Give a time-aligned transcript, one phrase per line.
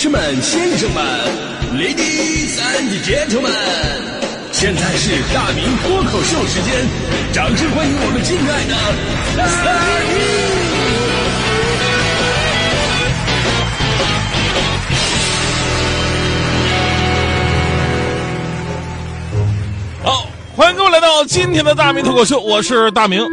[0.00, 1.04] 士们、先生们
[1.74, 3.50] ，Ladies and Gentlemen，
[4.52, 6.86] 现在是大明脱口秀时间，
[7.32, 8.76] 掌声欢迎我们敬爱的
[9.34, 9.42] 大
[19.98, 20.04] 明！
[20.04, 23.26] 好，欢迎各位来到今天的大明脱口秀，我是大明。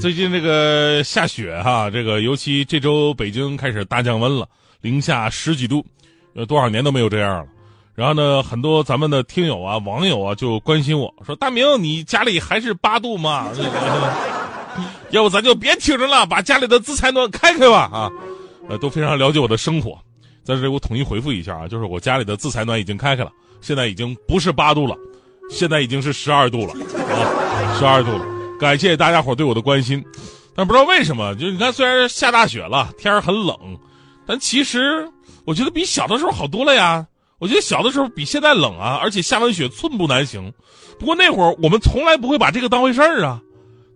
[0.00, 4.48] 最近这个下雪哈，这个尤其这周北京开始大降温了，
[4.80, 5.86] 零下十几度，
[6.34, 7.46] 有多少年都没有这样了。
[7.94, 13.48] 然后呢，很多咱们的听友啊、网友啊就关心我说：“大明，你家里还是八度吗？
[15.10, 18.10] 要不咱就别听着了，把家里的自采暖开开吧啊！”
[18.70, 19.98] 呃，都非常了解我的生活，
[20.44, 24.94] 在这里我统一回复一下啊，就是我家里的自采暖已经开开了，现在已经不是八度了，
[25.50, 28.24] 现在已经是十二度了啊，十二度了。
[28.60, 30.04] 感谢大家伙对我的关心，
[30.54, 33.56] 但不知道为什么，就你看，虽然下大雪了，天很冷，
[34.28, 35.08] 但其实
[35.46, 37.06] 我觉得比小的时候好多了呀。
[37.38, 40.52] 我觉得小的时候比现在冷啊，而且下完雪寸步难行。
[40.98, 43.40] 不过那会儿我们从来不会把这个当回事儿啊，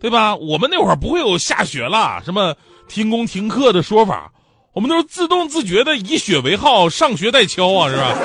[0.00, 0.34] 对吧？
[0.36, 2.54] 我们那会儿不会有下雪了什么
[2.88, 4.32] 停工停课的说法，
[4.72, 8.16] 我们都是自动自觉的以雪为号，上学带敲啊，是吧？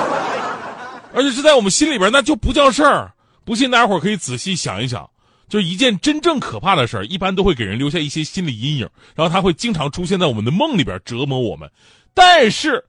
[1.13, 3.11] 而且是在我们心里边，那就不叫事儿。
[3.43, 5.09] 不信大家伙可以仔细想一想。
[5.49, 11.69] 就一件真正可怕的事儿，一般都会给人留下一些心理阴影，然后它会经常出现在我们的梦里边折磨我们。
[12.13, 12.83] 但是，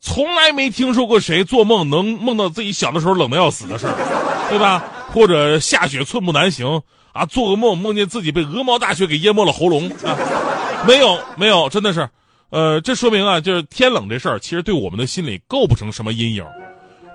[0.00, 4.84] 从来没听说过谁做梦能梦到自己小的时候冷的要死的事儿，对吧？
[5.12, 10.16] 或者下雪寸步难行啊，做个梦梦见自己被鹅毛大雪给淹没了喉咙啊？
[10.86, 12.08] 没有，没有，真的是，
[12.50, 16.44] 呃，这说明啊，就是天冷这事儿，其实对我们的心理构不成什么阴影。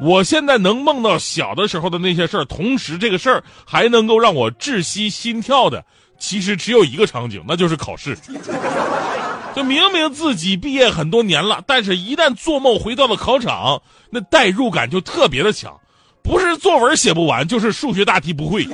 [0.03, 5.81] 我现在能梦到小的时候的那些事儿，同时这个事儿还能够让我窒息心跳的，
[6.19, 8.17] 其实只有一个场景，那就是考试。
[9.55, 15.73] 就明明自己毕业很多年了，但是一旦做梦回到了考场，那代入感就特别的强，
[16.21, 18.67] 不是作文写不完，就是数学大题不会，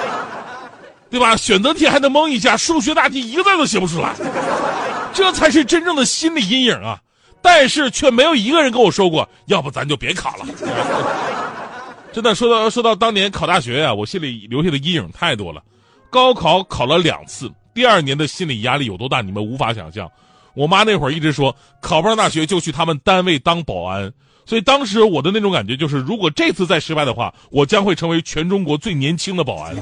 [1.10, 1.36] 对吧？
[1.36, 4.14] 选择题还能蒙一下，数学大题一个字都写不出来，
[5.12, 6.98] 这才是真正的心理阴影啊！
[7.46, 10.44] 但是却没有一个人跟我说过，要不咱就别考了。
[12.12, 15.62] 真的说到说到当年考大学呀，我心里留下的阴影太多了。
[16.10, 20.10] 高考考了两次，第二年的心理压力有多大，你们无法想象。
[20.54, 24.12] 我妈那会儿一直说，考不上大学就去他们单位当保安。
[24.44, 29.76] 所以当时我的那种感觉就是，如果这次再失败的话，我将会成为全中国最年轻的保安。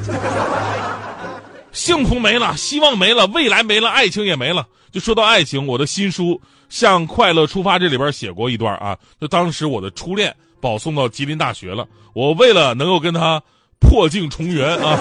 [1.72, 4.66] 幸福没了，希望没了，未来没了，爱情也没了。
[4.92, 6.38] 就说到爱情，我的新书。
[6.74, 13.40] 向快乐出发，这里边写过一段啊，就当时我的初恋保送到吉林大学了，我为了能够跟他
[13.78, 14.98] 破镜重圆啊，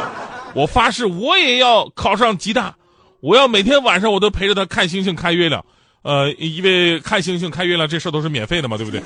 [0.56, 2.74] 我发誓我也要考上吉大，
[3.20, 5.62] 我要每天晚上我都陪着他看星星看月亮，
[6.00, 9.02] 呃，因为看星星看月亮这事都是免费的嘛，对不对？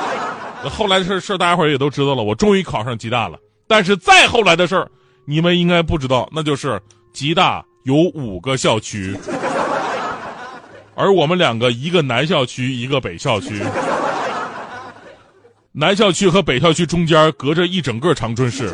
[0.68, 4.86] 后来的事事大家伙也都知道了，我终于考上吉大了，但是再后来的事儿，
[5.24, 6.78] 你们应该不知道，那就是
[7.14, 9.16] 吉大有五个校区。
[10.96, 13.62] 而我们两个，一个南校区，一个北校区。
[15.70, 18.72] 南校区和北校区中间隔着一整个长春市。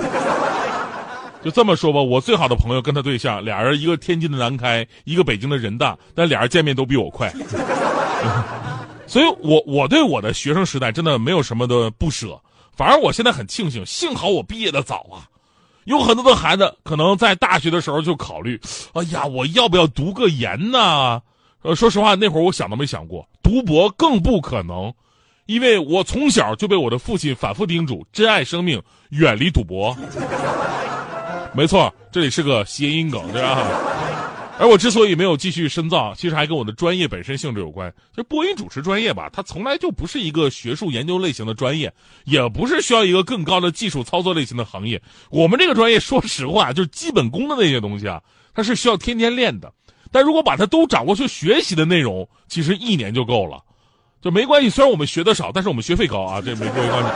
[1.42, 7.32] 就这么说吧，我最好的朋友跟他对象，俩人一个天津的南开，一个北京的人大，但俩人见面都比我快。
[9.08, 12.40] 所以我我对我的学生时代真的没有什么的不舍，
[12.76, 15.26] 反而我现在很庆幸，幸好我毕业的早啊。
[15.84, 18.60] 有很多的孩子可能在大学的时候就考虑，
[18.92, 21.20] 哎呀，我要不要读个研呢？
[21.62, 24.92] 呃，说实话，那会儿我想都没想过读博，更不可能，
[25.46, 29.96] 因为我从小就被我的父亲反复叮嘱：珍爱生命，远离赌博。
[31.54, 33.66] 没错，这里是个谐音梗，对吧？
[34.58, 37.92] 而我之所以没有继续深造，其实还跟我的专业本身性质有关。
[38.16, 41.92] 就播音主持专业吧，它从来就不是一个学术研究类型的专业，
[42.24, 45.00] 也不是需要一个更高的技术操作类型的行业。
[45.30, 48.22] 我们这个专业，说实话，就是基本功的那些东西啊，
[48.54, 49.72] 它是需要天天练的。
[50.12, 53.60] 但如果把它都掌握去学习的内容，其实一年就够了，
[54.20, 54.70] 就没关系。
[54.70, 57.10] 虽然我们学的少，但是我们学费高啊，这没没关系。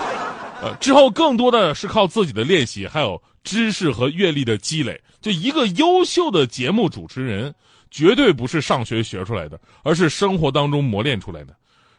[0.63, 4.99] 呃，之后更多的是靠自己的练习，还有知识和阅历的积累。
[5.21, 7.55] 就一个优秀的节目主持人，
[7.91, 11.55] 绝对不是上学学出来的，而是生活当中磨练出来的。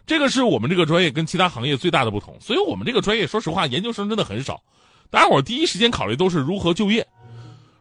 [0.08, 2.36] 这个是我们这个专业跟其他行业最大的不同。
[2.40, 4.64] 所以我们这个专业，说实话，研究生真的很少。
[5.10, 7.06] 大家伙第一时间考虑都是如何就业。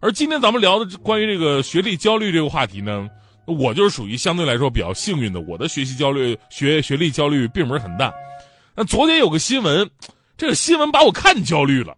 [0.01, 3.09] 而今天咱们聊的关于这个学历焦虑这个话题呢，
[3.47, 8.13] 我就是属于相对来说比较幸运的，我的学习焦虑、学学历焦虑并不是很大。
[8.75, 9.89] 那昨天有个新闻，
[10.37, 11.97] 这个新闻把我看焦虑了，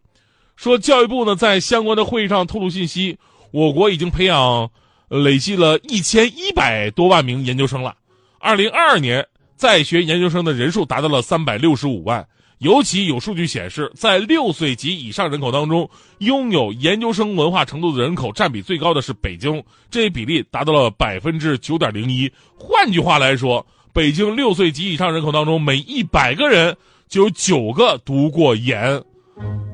[0.54, 3.18] 说教育部呢在相关的会议上透露信息，
[3.50, 4.70] 我国已经培养
[5.08, 7.96] 累计了一千一百多万名研究生了。
[8.38, 12.26] 二零二二年在学研究生的人数达到了三百六十五万。
[12.58, 15.88] 尤其有数据显示，在六岁及以上人口当中，
[16.18, 22.30] 拥有研究生文化程度的人口占比最高的是北京，这一比例达到了百分之九点零一。
[22.56, 26.76] 换句话来说，北京六岁及以上人口当中，每一百个人
[27.08, 29.02] 就有九个读过研。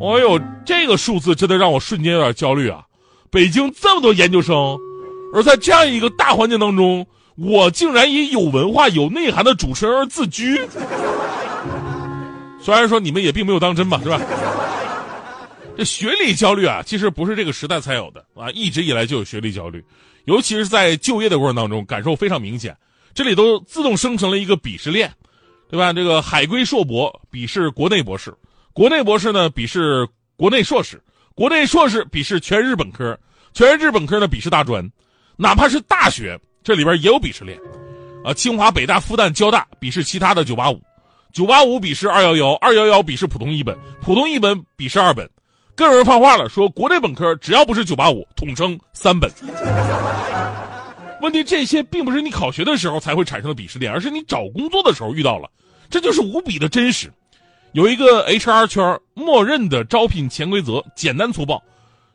[0.01, 2.85] 哎呦，这个数字真的让我瞬间有点焦虑啊！
[3.31, 4.79] 北京这么多研究生，
[5.33, 10.61] 而在这样一个大环境当中，我竟然以有文化、有内涵的主持人而自居。
[12.65, 14.19] 虽然说你们也并没有当真吧，是吧？
[15.77, 19.85] 这学历焦虑啊，其实不是这个时代才有的啊，一直以来就有学历焦虑，
[20.25, 22.75] 尤其是在就业的过程当中，感受非常明显。
[23.13, 25.13] 这里都自动生成了一个鄙视链，
[25.69, 25.93] 对吧？
[25.93, 28.35] 这个海归硕博鄙视国内博士，
[28.73, 30.99] 国内博士呢鄙视国内硕士，
[31.35, 33.19] 国内硕士鄙视全日本科，
[33.53, 34.91] 全日本科呢鄙视大专，
[35.37, 37.61] 哪怕是大学，这里边也有鄙视链，
[38.25, 40.81] 啊，清华、北大、复旦、交大鄙视其他的九八五。
[41.35, 45.29] 九八五鄙视二幺幺，二幺幺鄙视普通一本，普通一本鄙视二本，
[45.75, 49.29] 更有人放话了，说国内本科只要不是九八五，统称三本。
[51.21, 55.51] 问题这些并不是你考学的时候才会产生的鄙视链，而是你找工作的时候遇到了，
[55.91, 57.13] 这就是无比的真实。
[57.73, 61.61] 有一个 HR 圈默认的招聘潜规则，简单粗暴，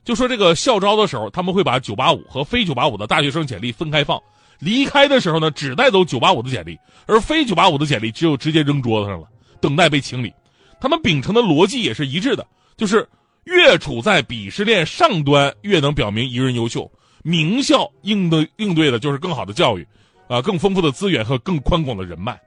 [0.06, 4.18] 就说这个校招的时候，他们会把九八五和非九八五的大学生简历分开放。
[4.59, 6.77] 离开的时候呢，只带走九八五的简历，
[7.07, 9.27] 而非九八五的简历只有直接扔桌子上了，
[9.61, 10.33] 等待被清理。
[10.81, 12.45] 他们秉承的逻辑也是一致的，
[12.77, 13.07] 就是
[13.45, 16.89] 越处在鄙视链上端，越能表明一个人优秀。
[17.21, 19.85] 名校应对应对的就是更好的教育，
[20.27, 22.39] 啊，更丰富的资源和更宽广的人脉。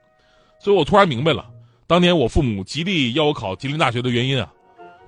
[0.59, 1.47] 所以我突然明白了，
[1.87, 4.51] 当年我父母极力要我考吉林大学的原因啊，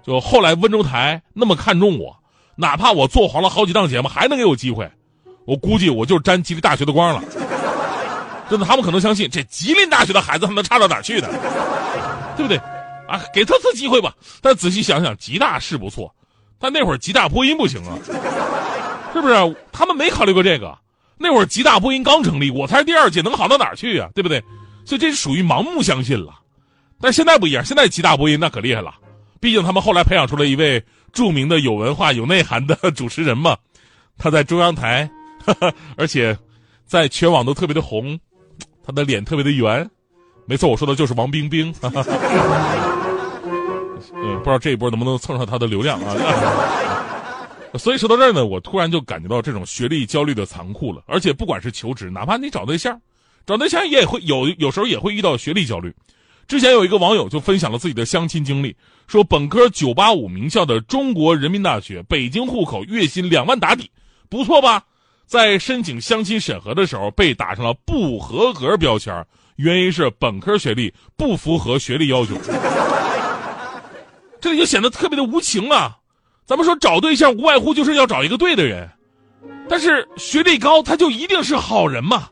[0.03, 2.15] 就后来温州台那么看重我，
[2.57, 4.91] 哪怕我做黄了好几档节目，还能给我机会。
[5.47, 7.23] 我估计我就是沾吉林大学的光了，
[8.49, 11.29] 真的，他们可能相信这吉林大学的孩子还能差到哪去呢？
[12.37, 12.57] 对不对？
[13.07, 14.15] 啊，给他次机会吧。
[14.41, 16.13] 但仔细想想，吉大是不错，
[16.59, 17.93] 但那会儿吉大播音不行啊，
[19.13, 19.57] 是不是？
[19.71, 20.77] 他们没考虑过这个。
[21.17, 24.09] 那会儿吉大播音刚成立，我才是第二届，能好到哪去啊？
[24.15, 24.43] 对不对？
[24.85, 26.35] 所以这是属于盲目相信了。
[27.01, 28.95] 但现在不一样，现在吉大播音那可厉害了，
[29.41, 30.83] 毕竟他们后来培养出了一位
[31.13, 33.57] 著名的有文化、有内涵的主持人嘛，
[34.17, 35.09] 他在中央台。
[35.97, 36.37] 而且，
[36.85, 38.19] 在全网都特别的红，
[38.85, 39.89] 他的脸特别的圆，
[40.47, 41.75] 没错，我说的就是王冰冰。
[44.17, 46.15] 嗯，不知道这一波能不能蹭上他的流量啊？
[47.79, 51.03] 所以说到这儿呢，我突然就感觉到这种学历焦虑的残酷了。
[51.07, 53.01] 而且不管是求职，哪怕你找对象，
[53.45, 55.93] 找对象也会有有时候也会遇到学历焦虑。
[56.47, 58.77] 之前有一个网友就分享了自己的相亲经历，
[59.07, 63.91] 说本科九八五名校的中国人民大学，北京户口，月薪两万打底，
[64.29, 64.85] 不错吧？
[65.27, 69.27] 在申请相亲审核的时候被打上了不合格标签，
[69.57, 72.35] 原因是本科学历不符合学历要求。
[74.41, 75.97] 这里就显得特别的无情啊！
[76.45, 78.87] 咱们说找对象无外乎就是要找一个对的人，
[79.69, 82.29] 但是学历高他就一定是好人吗？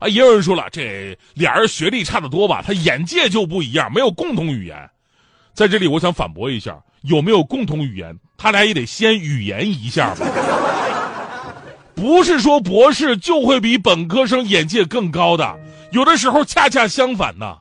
[0.00, 4.76] 啊，也有人说了，这俩人学历差得多吧，他眼界就不一样，没有共同语言。
[5.54, 10.26] 在这里我想反驳一下，有没有共同语言，他俩也得先语言一下吧。
[11.94, 15.56] 不是说博士就会比本科生眼界更高的，
[15.92, 17.56] 有的时候恰恰相反呢。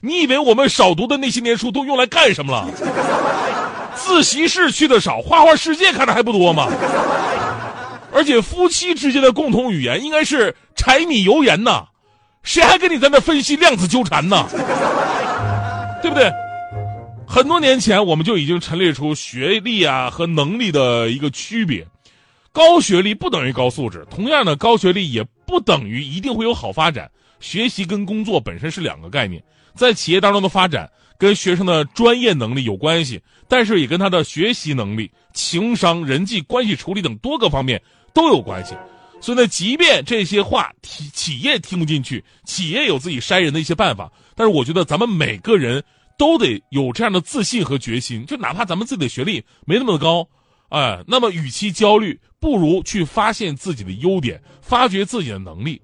[0.00, 2.68] 你以为我们少读的那些年书都用来干什么了？
[3.96, 6.68] 自习室去的少，花花世界看的还不多吗？
[8.12, 11.84] 而且夫妻之间的共同语言应该是柴米油盐呐，
[12.42, 14.46] 谁还跟你在那分析量子纠缠呢？
[16.00, 16.32] 对不对？
[17.26, 21.86] 很多年前我们就已经陈列出学历啊和能力的一个区别。
[22.52, 27.10] 高学历不等于高素质，同样的，高学历也不等于一定会有好发展。
[27.40, 29.40] 学习跟工作本身是两个概念，
[29.74, 37.80] 在企业当中的发展跟学生的专业能力有关系，但是也跟他的学习能力、情商、人际关系处理等多个方面
[38.12, 38.74] 都有关系。
[39.20, 45.82] 所以呢，即便这些话企企业听不进去，企业有自己筛人的一些办法，但是我觉得咱们每个人
[46.16, 50.28] 都得有这样的自信和决心，就哪怕咱们自己的学历没那么高。
[50.70, 55.80] 哎，那么与其焦虑，不如去发现自己的优点，发掘自己的能力。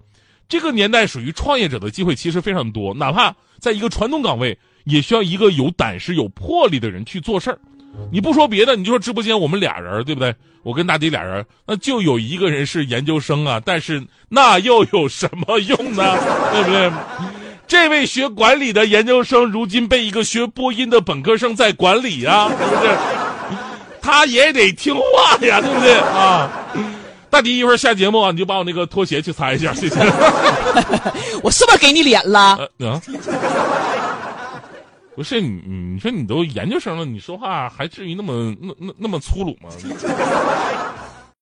[0.49, 7.59] 这个年代属于创业者的机会其实非常多，哪怕在一个传统岗位，也需要一个有胆识、有魄力的人去做事儿。
[8.13, 10.35] 你不说别的，你就说直播间我们俩人，对不对？
[10.63, 16.19] 我跟大迪俩人，那就有一个人是研究生啊，但是那又有什么用呢？
[16.53, 16.91] 对不对？
[17.67, 23.24] 这位学管理的研究生，如今被一个学播音的本科生在管理啊，对不对？
[24.05, 26.51] 他也得听话呀，对不对啊？
[27.31, 29.99] 大迪一会儿下节目啊，你就把我那个拖鞋去擦一下，谢谢。
[31.43, 32.59] 我是不是给你脸了？
[32.79, 33.01] 呃啊，
[35.17, 39.71] 不是你，你说你都研究生了，你说话还至于那么那那那么粗鲁吗？